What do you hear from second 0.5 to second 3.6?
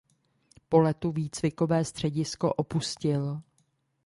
Po letu výcvikové středisko opustil.